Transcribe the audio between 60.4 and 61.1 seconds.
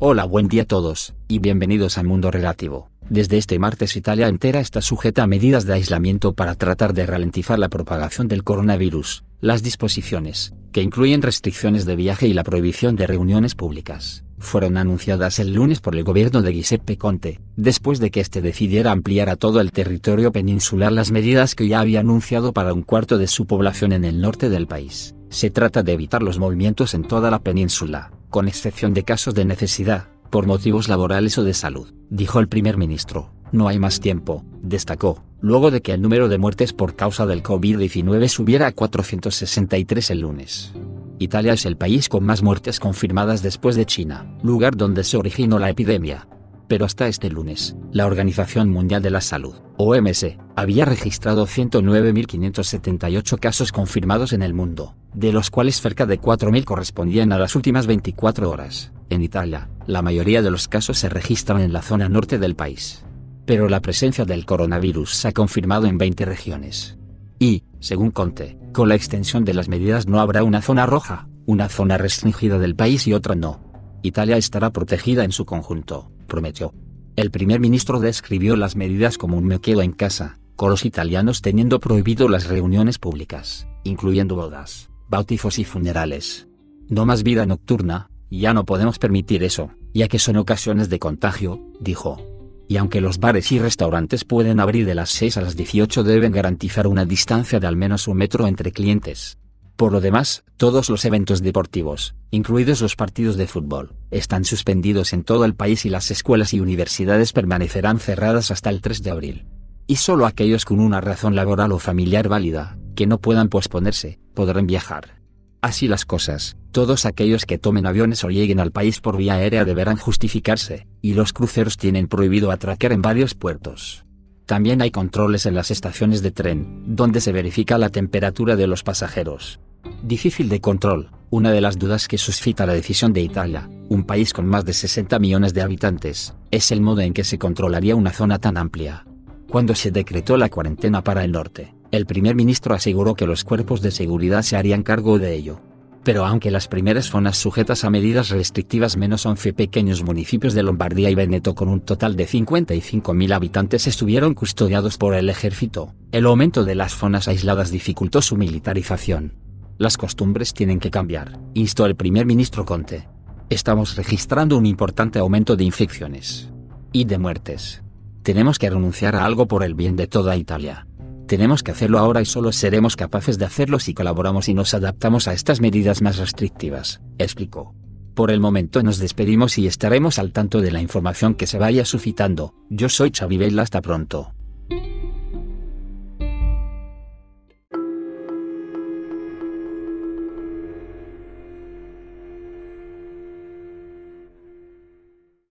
de los casos se